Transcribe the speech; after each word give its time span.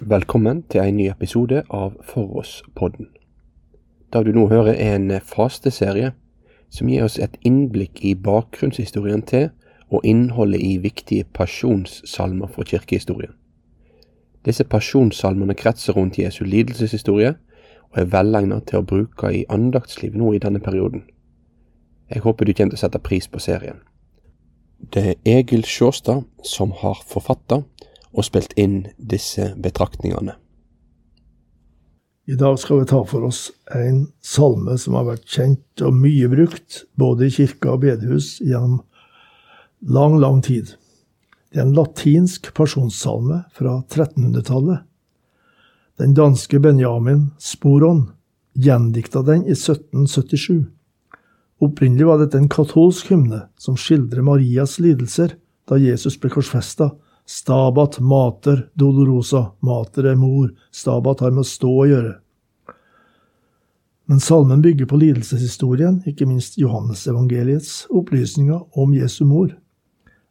Velkommen 0.00 0.62
til 0.70 0.78
en 0.80 0.94
ny 0.94 1.08
episode 1.10 1.64
av 1.74 1.96
For 2.06 2.36
oss-podden. 2.38 3.08
Det 4.12 4.20
du 4.26 4.30
nå 4.30 4.44
hører 4.46 4.76
er 4.78 4.92
en 4.94 5.10
fasteserie 5.26 6.12
som 6.70 6.86
gir 6.86 7.02
oss 7.02 7.16
et 7.18 7.34
innblikk 7.42 7.98
i 8.06 8.12
bakgrunnshistorien 8.14 9.24
til 9.26 9.48
og 9.90 10.06
innholdet 10.06 10.62
i 10.62 10.76
viktige 10.78 11.26
pasjonssalmer 11.34 12.46
fra 12.46 12.62
kirkehistorien. 12.62 13.34
Disse 14.46 14.62
pasjonssalmene 14.64 15.58
kretser 15.58 15.98
rundt 15.98 16.18
Jesu 16.22 16.44
lidelseshistorie 16.44 17.34
og 17.90 17.98
er 17.98 18.10
velegnet 18.14 18.70
til 18.70 18.78
å 18.78 18.86
bruke 18.86 19.32
i 19.34 19.44
andaktsliv 19.50 20.14
nå 20.14 20.30
i 20.32 20.38
denne 20.38 20.62
perioden. 20.62 21.08
Jeg 22.06 22.22
håper 22.22 22.46
du 22.46 22.54
kommer 22.54 22.76
til 22.76 22.78
å 22.78 22.84
sette 22.86 23.02
pris 23.02 23.26
på 23.26 23.42
serien. 23.42 23.82
Det 24.78 25.08
er 25.08 25.38
Egil 25.40 25.66
Sjåstad 25.66 26.22
som 26.46 26.70
har 26.86 27.02
forfatta 27.02 27.64
og 28.12 28.26
spilt 28.26 28.54
inn 28.56 28.86
disse 28.98 29.52
betraktningene. 29.60 30.36
I 32.28 32.36
dag 32.36 32.58
skal 32.60 32.82
vi 32.82 32.88
ta 32.90 33.00
for 33.08 33.24
oss 33.24 33.46
en 33.72 34.02
salme 34.20 34.74
som 34.80 34.98
har 34.98 35.06
vært 35.06 35.30
kjent 35.32 35.84
og 35.86 35.96
mye 35.96 36.28
brukt, 36.28 36.82
både 37.00 37.28
i 37.28 37.32
kirka 37.32 37.72
og 37.72 37.86
bedehus, 37.86 38.34
gjennom 38.44 38.82
lang, 39.80 40.18
lang 40.20 40.42
tid. 40.44 40.74
Det 41.48 41.62
er 41.62 41.64
en 41.64 41.76
latinsk 41.76 42.50
pasjonssalme 42.56 43.40
fra 43.56 43.78
1300-tallet. 43.80 44.84
Den 45.98 46.12
danske 46.14 46.60
Benjamin 46.60 47.30
Sporon 47.40 48.10
gjendikta 48.52 49.24
den 49.24 49.46
i 49.48 49.56
1777. 49.56 50.66
Opprinnelig 51.64 52.06
var 52.06 52.20
dette 52.20 52.38
en 52.38 52.52
katolsk 52.52 53.08
hymne 53.10 53.46
som 53.58 53.78
skildrer 53.80 54.22
Marias 54.22 54.76
lidelser 54.82 55.38
da 55.68 55.80
Jesus 55.80 56.20
ble 56.20 56.30
korsfesta, 56.36 56.92
Stabat 57.28 58.00
mater 58.00 58.70
dolorosa, 58.74 59.52
mater 59.60 60.06
er 60.08 60.16
mor, 60.16 60.48
stabat 60.72 61.20
har 61.20 61.34
med 61.34 61.44
å 61.44 61.48
stå 61.48 61.72
å 61.82 61.84
gjøre. 61.90 62.14
Men 64.08 64.22
salmen 64.24 64.62
bygger 64.64 64.88
på 64.88 64.96
lidelseshistorien, 64.96 65.98
ikke 66.08 66.24
minst 66.24 66.56
Johannesevangeliets 66.56 67.82
opplysninger 67.92 68.80
om 68.80 68.96
Jesu 68.96 69.26
mor. 69.28 69.52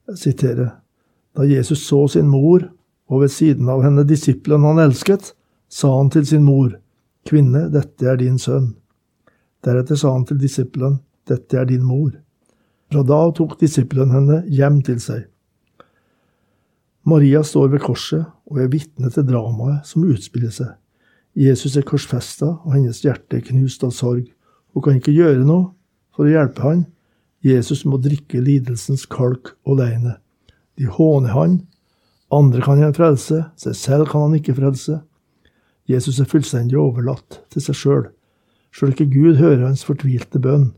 Jeg 0.10 0.18
siterer, 0.24 0.72
Da 1.38 1.46
Jesus 1.46 1.86
så 1.86 2.08
sin 2.08 2.32
mor, 2.34 2.66
og 3.10 3.22
ved 3.22 3.30
siden 3.30 3.70
av 3.70 3.84
henne 3.86 4.02
disippelen 4.04 4.66
han 4.66 4.82
elsket, 4.82 5.36
sa 5.70 5.94
han 5.98 6.10
til 6.10 6.26
sin 6.26 6.44
mor, 6.44 6.80
Kvinne, 7.30 7.68
dette 7.70 8.10
er 8.10 8.18
din 8.18 8.40
sønn. 8.40 8.72
Deretter 9.62 9.96
sa 9.96 10.16
han 10.16 10.26
til 10.26 10.42
disippelen, 10.42 11.00
Dette 11.28 11.60
er 11.60 11.66
din 11.70 11.84
mor. 11.86 12.10
Fra 12.90 13.04
da 13.04 13.32
tok 13.36 13.60
disippelen 13.60 14.10
henne 14.16 14.46
hjem 14.48 14.82
til 14.82 14.98
seg. 15.04 15.28
Maria 17.08 17.40
står 17.44 17.70
ved 17.72 17.84
korset 17.86 18.26
og 18.52 18.60
er 18.60 18.72
vitne 18.72 19.08
til 19.14 19.24
dramaet 19.28 19.88
som 19.88 20.04
utspiller 20.04 20.52
seg. 20.52 20.74
Jesus 21.38 21.78
er 21.78 21.86
korsfesta, 21.88 22.50
og 22.66 22.74
hennes 22.74 23.00
hjerte 23.06 23.38
er 23.38 23.46
knust 23.46 23.84
av 23.86 23.94
sorg. 23.96 24.26
Hun 24.74 24.84
kan 24.84 24.98
ikke 24.98 25.14
gjøre 25.16 25.46
noe 25.46 25.70
for 26.16 26.26
å 26.26 26.34
hjelpe 26.34 26.66
han. 26.66 26.82
Jesus 27.46 27.86
må 27.88 28.00
drikke 28.02 28.42
lidelsens 28.42 29.06
kalk 29.08 29.54
alene. 29.70 30.18
De 30.76 30.90
håner 30.90 31.32
han. 31.32 31.60
Andre 32.34 32.64
kan 32.66 32.82
han 32.82 32.98
frelse, 32.98 33.46
seg 33.56 33.78
selv 33.78 34.12
kan 34.12 34.28
han 34.28 34.36
ikke 34.42 34.58
frelse. 34.58 35.00
Jesus 35.88 36.20
er 36.20 36.28
fullstendig 36.28 36.76
overlatt 36.82 37.40
til 37.54 37.64
seg 37.64 37.78
sjøl. 37.80 38.06
Sjøl 38.76 38.92
ikke 38.92 39.12
Gud 39.14 39.38
hører 39.40 39.70
hans 39.70 39.86
fortvilte 39.88 40.42
bønn. 40.44 40.74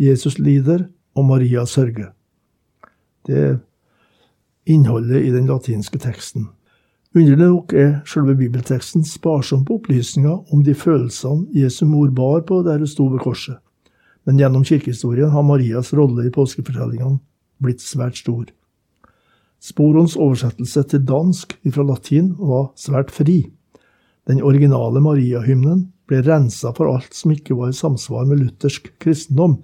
Jesus 0.00 0.38
lider, 0.38 0.86
og 1.16 1.28
Maria 1.28 1.64
sørger. 1.68 2.14
Det 3.26 3.36
er 3.36 3.54
innholdet 4.66 5.24
i 5.24 5.30
den 5.30 5.46
latinske 5.46 5.98
teksten. 6.02 6.48
Underlig 7.16 7.46
nok 7.48 7.72
er 7.72 7.92
selve 8.04 8.34
bibelteksten 8.36 9.04
sparsom 9.06 9.62
på 9.64 9.78
opplysninger 9.78 10.52
om 10.52 10.64
de 10.66 10.74
følelsene 10.76 11.46
Jesu 11.56 11.86
mor 11.88 12.10
bar 12.12 12.42
på 12.44 12.60
der 12.66 12.82
hun 12.82 12.90
sto 12.90 13.06
ved 13.08 13.22
korset, 13.24 13.56
men 14.26 14.36
gjennom 14.42 14.66
kirkehistorien 14.66 15.32
har 15.32 15.46
Marias 15.46 15.94
rolle 15.96 16.26
i 16.26 16.34
påskefortellingene 16.34 17.22
blitt 17.62 17.80
svært 17.80 18.20
stor. 18.20 18.50
Sporons 19.62 20.18
oversettelse 20.20 20.82
til 20.90 21.06
dansk 21.08 21.56
fra 21.72 21.86
latin 21.88 22.34
var 22.36 22.68
svært 22.76 23.14
fri. 23.14 23.46
Den 24.28 24.42
originale 24.44 25.00
Maria-hymnen 25.00 25.86
ble 26.06 26.20
rensa 26.26 26.74
for 26.76 26.92
alt 26.92 27.16
som 27.16 27.32
ikke 27.32 27.56
var 27.56 27.72
i 27.72 27.80
samsvar 27.80 28.28
med 28.28 28.42
luthersk 28.42 28.92
kristendom. 29.00 29.62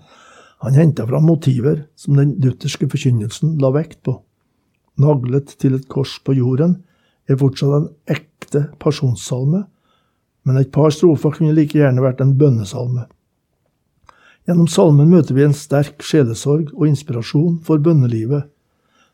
Han 0.65 0.79
henta 0.79 1.05
fram 1.07 1.27
motiver 1.29 1.85
som 1.99 2.17
den 2.17 2.39
lutherske 2.41 2.89
forkynnelsen 2.89 3.59
la 3.61 3.75
vekt 3.75 4.01
på 4.07 4.23
naglet 5.01 5.55
til 5.61 5.77
et 5.77 5.89
kors 5.89 6.19
på 6.25 6.35
jorden, 6.37 6.81
er 7.29 7.39
fortsatt 7.41 7.77
en 7.77 7.91
ekte 8.11 8.67
pasjonssalme, 8.83 9.65
men 10.43 10.59
et 10.59 10.73
par 10.75 10.91
strofer 10.91 11.37
kunne 11.37 11.55
like 11.55 11.79
gjerne 11.79 12.03
vært 12.03 12.23
en 12.23 12.35
bønnesalme. 12.39 13.07
Gjennom 14.49 14.67
salmen 14.67 15.11
møter 15.13 15.37
vi 15.37 15.45
en 15.47 15.55
sterk 15.55 16.03
sjelesorg 16.03 16.73
og 16.75 16.89
inspirasjon 16.89 17.61
for 17.63 17.79
bønnelivet. 17.83 18.49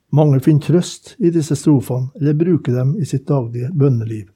Mange 0.09 0.41
finner 0.41 0.65
trøst 0.65 1.19
i 1.21 1.29
disse 1.35 1.53
strofene, 1.61 2.09
eller 2.17 2.39
bruker 2.39 2.79
dem 2.79 2.95
i 2.97 3.05
sitt 3.05 3.27
daglige 3.29 3.69
bønneliv. 3.77 4.31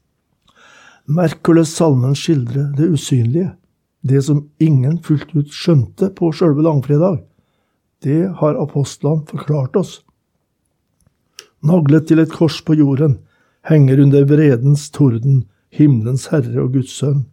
Merk 1.09 1.41
hvordan 1.41 1.67
salmen 1.67 2.15
skildrer 2.15 2.69
det 2.77 2.91
usynlige, 2.93 3.55
det 4.05 4.21
som 4.27 4.45
ingen 4.61 4.99
fullt 5.03 5.33
ut 5.33 5.49
skjønte 5.55 6.11
på 6.13 6.29
sjølve 6.37 6.67
langfredag. 6.67 7.23
Det 8.05 8.27
har 8.43 8.61
apostlene 8.61 9.25
forklart 9.31 9.79
oss 9.81 10.01
naglet 11.63 12.09
til 12.09 12.23
et 12.23 12.33
kors 12.33 12.61
på 12.65 12.77
jorden, 12.79 13.19
henger 13.69 14.03
under 14.03 14.27
vredens 14.27 14.89
torden, 14.91 15.45
himmelens 15.73 16.29
herre 16.33 16.65
og 16.65 16.75
Guds 16.75 16.93
sønn. 16.99 17.25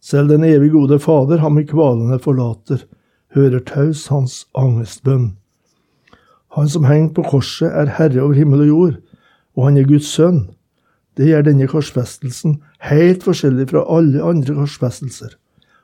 Selv 0.00 0.30
den 0.30 0.46
evig 0.46 0.70
gode 0.72 0.98
Fader 1.02 1.42
ham 1.42 1.58
i 1.60 1.66
kvalene 1.68 2.18
forlater, 2.22 2.86
hører 3.34 3.62
taus 3.66 4.06
hans 4.10 4.46
angstbønn. 4.58 5.34
Han 6.56 6.70
som 6.70 6.86
henger 6.88 7.12
på 7.14 7.26
korset, 7.30 7.68
er 7.70 7.92
herre 7.98 8.22
over 8.22 8.38
himmel 8.38 8.64
og 8.64 8.70
jord, 8.70 8.96
og 9.56 9.68
han 9.68 9.78
er 9.78 9.86
Guds 9.86 10.08
sønn. 10.08 10.48
Det 11.18 11.28
gjør 11.28 11.44
denne 11.46 11.68
korsfestelsen 11.70 12.60
helt 12.86 13.26
forskjellig 13.26 13.68
fra 13.70 13.84
alle 13.92 14.22
andre 14.24 14.56
korsfestelser. 14.56 15.34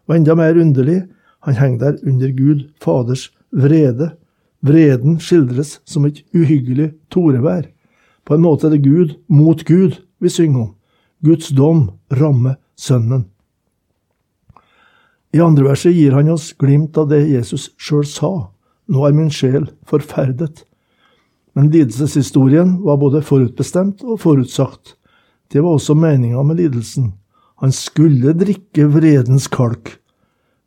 Og 0.08 0.16
enda 0.16 0.34
mer 0.38 0.58
underlig, 0.58 1.02
han 1.44 1.58
henger 1.58 1.78
der 1.82 1.98
under 2.06 2.32
Gud 2.34 2.64
Faders 2.82 3.28
vrede 3.52 4.14
Vreden 4.66 5.20
skildres 5.22 5.76
som 5.86 6.06
et 6.08 6.22
uhyggelig 6.34 6.92
torevær. 7.12 7.68
På 8.26 8.34
en 8.34 8.42
måte 8.42 8.66
er 8.66 8.74
det 8.74 8.84
Gud 8.86 9.14
mot 9.30 9.62
Gud 9.68 10.00
vi 10.18 10.32
synger 10.32 10.64
om. 10.64 10.72
Guds 11.22 11.52
dom 11.54 11.90
rammer 12.10 12.58
Sønnen. 12.76 13.26
I 15.36 15.42
andre 15.44 15.68
verset 15.68 15.94
gir 15.94 16.14
han 16.16 16.30
oss 16.32 16.52
glimt 16.58 16.96
av 16.98 17.10
det 17.10 17.26
Jesus 17.28 17.70
sjøl 17.76 18.06
sa. 18.08 18.32
Nå 18.88 19.04
er 19.06 19.14
min 19.16 19.30
sjel 19.32 19.68
forferdet. 19.88 20.64
Men 21.56 21.70
lidelseshistorien 21.72 22.76
var 22.84 22.98
både 23.00 23.22
forutbestemt 23.24 24.04
og 24.04 24.20
forutsagt. 24.24 24.96
Det 25.52 25.62
var 25.62 25.76
også 25.76 25.96
meninga 25.96 26.42
med 26.44 26.60
lidelsen. 26.60 27.12
Han 27.62 27.72
skulle 27.72 28.34
drikke 28.36 28.88
vredens 28.92 29.48
kalk. 29.48 29.96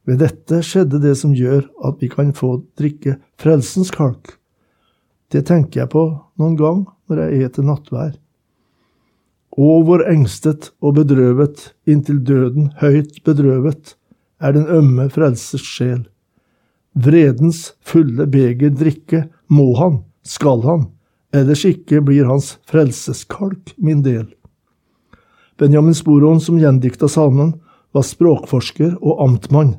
Ved 0.10 0.24
dette 0.24 0.64
skjedde 0.66 0.98
det 1.04 1.14
som 1.20 1.36
gjør 1.38 1.68
at 1.86 2.00
vi 2.02 2.08
kan 2.10 2.32
få 2.34 2.64
drikke 2.80 3.20
frelsens 3.38 3.92
kalk. 3.94 4.40
Det 5.30 5.44
tenker 5.46 5.84
jeg 5.84 5.92
på 5.94 6.02
noen 6.42 6.56
gang 6.58 6.80
når 7.06 7.22
jeg 7.28 7.44
er 7.46 7.52
til 7.54 7.68
nattvær. 7.68 8.16
Å, 9.54 9.68
hvor 9.86 10.02
engstet 10.10 10.72
og 10.82 10.96
bedrøvet, 10.98 11.76
inntil 11.86 12.24
døden 12.26 12.72
høyt 12.82 13.20
bedrøvet, 13.28 13.94
er 14.42 14.56
den 14.56 14.66
ømme 14.72 15.10
frelsers 15.14 15.66
sjel. 15.68 16.08
Vredens 16.98 17.76
fulle 17.86 18.26
beger 18.32 18.74
drikke 18.74 19.28
må 19.52 19.68
han, 19.78 20.00
skal 20.26 20.64
han, 20.66 20.88
ellers 21.36 21.66
ikke 21.70 22.02
blir 22.08 22.26
hans 22.30 22.56
frelseskalk 22.72 23.76
min 23.78 24.02
del. 24.06 24.26
Benjamin 25.60 25.94
Sporon, 25.94 26.42
som 26.42 26.58
gjendikta 26.58 27.10
salmen, 27.12 27.60
var 27.94 28.08
språkforsker 28.08 28.96
og 29.04 29.22
amtmann. 29.28 29.76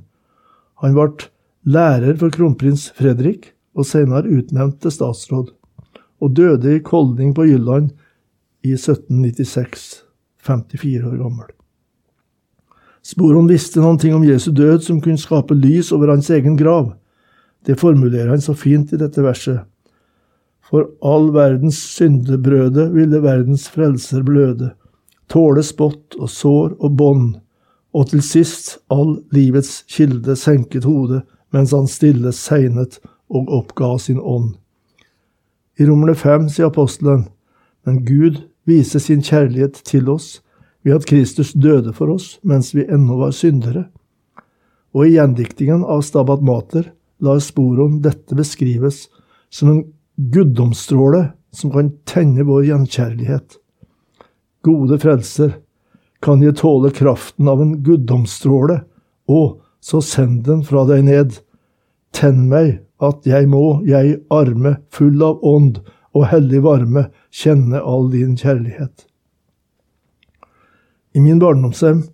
Han 0.81 0.97
ble 0.97 1.29
lærer 1.69 2.17
for 2.21 2.33
kronprins 2.33 2.89
Fredrik 2.97 3.53
og 3.77 3.87
senere 3.89 4.31
utnevnt 4.33 4.81
til 4.81 4.95
statsråd, 4.95 5.51
og 6.21 6.37
døde 6.37 6.77
i 6.77 6.85
Kolding 6.85 7.35
på 7.37 7.47
Jylland 7.49 7.91
i 8.65 8.73
1796, 8.77 10.05
54 10.41 11.05
år 11.09 11.19
gammel. 11.21 11.51
Sporon 13.05 13.49
visste 13.49 13.81
noen 13.81 13.99
ting 14.01 14.15
om 14.17 14.25
Jesu 14.25 14.51
død 14.53 14.85
som 14.85 15.01
kunne 15.01 15.21
skape 15.21 15.57
lys 15.57 15.93
over 15.97 16.13
hans 16.13 16.29
egen 16.33 16.57
grav. 16.57 16.93
Det 17.65 17.79
formulerer 17.81 18.33
han 18.33 18.43
så 18.45 18.55
fint 18.57 18.93
i 18.93 19.01
dette 19.01 19.25
verset. 19.25 19.63
For 20.65 20.93
all 21.05 21.31
verdens 21.35 21.81
syndebrøde 21.97 22.91
ville 22.93 23.23
verdens 23.25 23.67
frelser 23.73 24.23
bløde, 24.25 24.73
tåle 25.33 25.65
spott 25.67 26.17
og 26.21 26.29
sår 26.31 26.77
og 26.79 26.97
bånd 26.97 27.41
og 27.93 28.11
til 28.11 28.23
sist 28.23 28.79
all 28.93 29.19
livets 29.35 29.83
kilde 29.91 30.37
senket 30.39 30.87
hodet 30.87 31.23
mens 31.55 31.75
han 31.75 31.89
stille 31.91 32.33
segnet 32.37 33.01
og 33.31 33.51
oppga 33.51 33.97
sin 33.99 34.21
ånd. 34.21 34.55
I 35.81 35.87
Romerne 35.89 36.15
fem 36.19 36.49
sier 36.53 36.69
apostelen, 36.69 37.27
men 37.87 38.03
Gud 38.05 38.43
viser 38.69 39.03
sin 39.03 39.23
kjærlighet 39.25 39.81
til 39.89 40.11
oss 40.13 40.41
ved 40.85 40.99
at 40.99 41.07
Kristus 41.09 41.53
døde 41.53 41.93
for 41.97 42.13
oss 42.15 42.39
mens 42.47 42.75
vi 42.77 42.87
ennå 42.87 43.19
var 43.21 43.35
syndere. 43.35 43.89
Og 44.95 45.07
i 45.07 45.15
gjendiktingen 45.17 45.85
av 45.87 46.03
Stabat 46.07 46.43
Mater 46.43 46.91
lar 47.23 47.41
Sporon 47.43 48.01
dette 48.05 48.37
beskrives 48.37 49.07
som 49.51 49.71
en 49.73 49.83
guddomsstråle 50.35 51.31
som 51.55 51.73
kan 51.75 51.93
tenne 52.07 52.45
vår 52.47 52.69
gjenkjærlighet. 52.69 53.57
Gode 54.63 54.99
frelser, 55.01 55.57
kan 56.25 56.43
jeg 56.45 56.59
tåle 56.61 56.91
kraften 56.93 57.49
av 57.49 57.63
en 57.63 57.79
guddomsstråle, 57.85 58.83
og 59.31 59.61
så 59.81 60.03
send 60.05 60.45
den 60.49 60.63
fra 60.67 60.85
deg 60.89 61.07
ned. 61.09 61.39
Tenn 62.13 62.47
meg 62.51 62.81
at 63.01 63.25
jeg 63.29 63.49
må, 63.49 63.81
jeg 63.89 64.21
arme, 64.33 64.77
full 64.93 65.23
av 65.25 65.41
ånd 65.47 65.81
og 66.17 66.27
hellig 66.33 66.63
varme, 66.67 67.07
kjenne 67.31 67.81
all 67.81 68.11
din 68.13 68.37
kjærlighet. 68.37 69.07
I 71.17 71.23
min 71.23 71.41
barndomshjem 71.43 72.05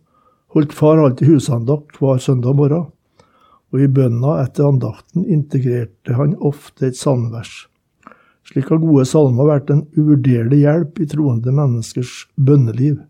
holdt 0.54 0.72
far 0.76 1.00
alltid 1.02 1.28
husandakt 1.28 1.98
hver 2.00 2.20
søndag 2.22 2.56
morgen, 2.56 2.86
og 3.74 3.82
i 3.82 3.88
bønna 3.90 4.38
etter 4.44 4.68
andakten 4.70 5.26
integrerte 5.26 6.14
han 6.16 6.36
ofte 6.38 6.86
et 6.88 6.96
salmevers. 6.96 7.66
Slik 8.46 8.70
har 8.70 8.78
gode 8.78 9.04
salmer 9.10 9.48
vært 9.50 9.72
en 9.74 9.82
uvurderlig 9.98 10.62
hjelp 10.62 11.00
i 11.02 11.08
troende 11.10 11.52
menneskers 11.52 12.28
bønneliv. 12.38 13.00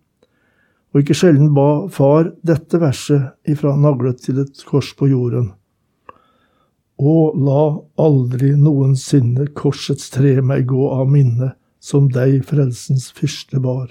Og 0.97 1.03
ikke 1.03 1.13
sjelden 1.13 1.51
ba 1.53 1.91
far 1.93 2.31
dette 2.49 2.79
verset 2.81 3.35
ifra 3.53 3.75
naglet 3.77 4.23
til 4.25 4.39
et 4.41 4.63
kors 4.65 4.95
på 4.97 5.11
jorden. 5.11 5.51
Og 6.97 7.35
la 7.37 7.65
aldri 8.01 8.55
noensinne 8.57 9.51
korsets 9.53 10.09
tre 10.15 10.39
meg 10.41 10.71
gå 10.71 10.87
av 10.97 11.11
minne, 11.13 11.51
som 11.85 12.07
deg 12.09 12.39
frelsens 12.49 13.11
fyrste 13.13 13.61
bar. 13.61 13.91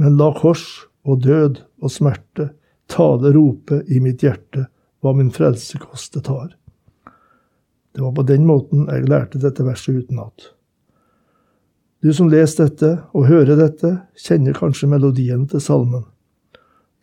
Men 0.00 0.16
la 0.16 0.30
kors 0.38 0.64
og 1.04 1.26
død 1.26 1.60
og 1.84 1.92
smerte 1.92 2.48
tale 2.88 3.34
rope 3.36 3.82
i 3.92 4.00
mitt 4.00 4.24
hjerte 4.24 4.64
hva 5.04 5.12
min 5.12 5.28
frelse 5.28 5.76
kostet 5.82 6.24
tar. 6.24 6.56
Det 7.92 8.00
var 8.00 8.16
på 8.16 8.24
den 8.32 8.48
måten 8.48 8.88
jeg 8.88 9.10
lærte 9.12 9.44
dette 9.44 9.68
verset 9.68 10.00
utenat. 10.00 10.48
Du 12.00 12.16
som 12.16 12.32
leser 12.32 12.64
dette 12.64 12.94
og 13.12 13.28
hører 13.28 13.60
dette, 13.60 13.92
kjenner 14.16 14.56
kanskje 14.56 14.88
melodien 14.88 15.44
til 15.52 15.60
salmen. 15.60 16.08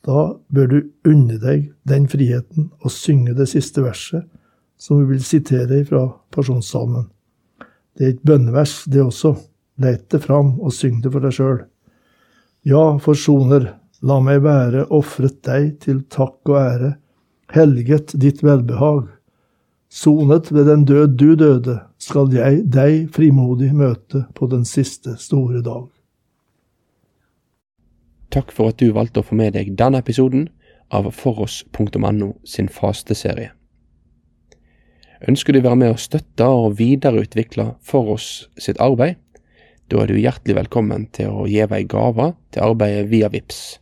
Da 0.05 0.33
bør 0.49 0.67
du 0.67 0.77
unne 1.05 1.37
deg 1.41 1.69
den 1.87 2.07
friheten 2.09 2.71
og 2.81 2.93
synge 2.93 3.35
det 3.37 3.49
siste 3.51 3.83
verset, 3.85 4.25
som 4.81 5.01
vi 5.01 5.13
vil 5.13 5.25
sitere 5.25 5.83
fra 5.85 6.07
Pasjonssalmen. 6.33 7.05
Det 7.97 8.05
er 8.05 8.15
et 8.15 8.23
bønnevers, 8.25 8.83
det 8.89 9.03
også. 9.03 9.35
Let 9.81 10.09
det 10.13 10.23
fram 10.23 10.55
og 10.59 10.73
syng 10.73 10.99
det 11.01 11.11
for 11.13 11.23
deg 11.23 11.35
sjøl. 11.35 11.61
Ja, 12.67 12.97
forsoner, 13.01 13.71
la 14.01 14.17
meg 14.21 14.41
være 14.45 14.87
ofret 14.93 15.39
deg 15.45 15.79
til 15.85 16.03
takk 16.09 16.49
og 16.49 16.57
ære, 16.59 16.91
helget 17.53 18.13
ditt 18.21 18.43
velbehag. 18.45 19.07
Sonet 19.91 20.51
ved 20.53 20.69
den 20.69 20.85
død 20.85 21.17
du 21.17 21.33
døde, 21.35 21.79
skal 21.97 22.29
jeg 22.33 22.63
deg 22.73 23.09
frimodig 23.13 23.73
møte 23.75 24.25
på 24.37 24.47
den 24.49 24.65
siste 24.65 25.17
store 25.19 25.61
dag. 25.65 25.89
Takk 28.31 28.51
for 28.55 28.71
at 28.71 28.79
du 28.79 28.93
valgte 28.95 29.19
å 29.19 29.27
få 29.27 29.35
med 29.35 29.57
deg 29.57 29.73
denne 29.79 29.99
episoden 29.99 30.47
av 30.91 31.07
foross.no 31.15 32.29
sin 32.47 32.69
fasteserie. 32.71 33.51
Ønsker 35.29 35.53
du 35.53 35.59
å 35.59 35.67
være 35.67 35.77
med 35.77 35.91
å 35.93 35.99
støtte 36.01 36.45
og 36.49 36.79
videreutvikle 36.79 37.75
Foross 37.85 38.49
sitt 38.57 38.79
arbeid? 38.81 39.15
Da 39.91 39.99
er 40.01 40.07
du 40.09 40.17
hjertelig 40.17 40.55
velkommen 40.57 41.05
til 41.13 41.29
å 41.29 41.45
gi 41.51 41.61
ei 41.61 41.85
gave 41.85 42.33
til 42.49 42.65
arbeidet 42.65 43.05
via 43.11 43.29
VIPS. 43.29 43.77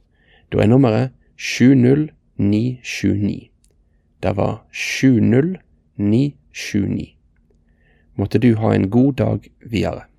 Da 0.52 0.60
er 0.60 0.68
nummeret 0.68 1.16
70929. 1.40 3.48
Det 4.20 4.36
var 4.36 4.68
70929. 4.74 7.16
Måtte 8.20 8.36
du 8.44 8.60
ha 8.60 8.76
en 8.76 8.92
god 8.92 9.16
dag 9.22 9.48
videre. 9.64 10.12